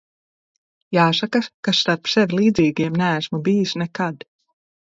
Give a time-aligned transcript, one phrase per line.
[0.97, 4.27] Jāsaka, ka starp sev līdzīgiem neesmu bijis nekad.